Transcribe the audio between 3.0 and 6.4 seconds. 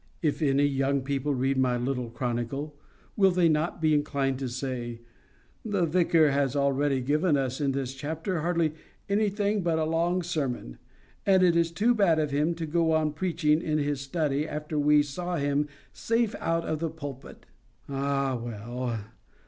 will they not be inclined to say, "The vicar